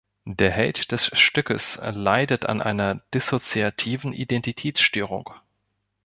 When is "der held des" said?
0.25-1.15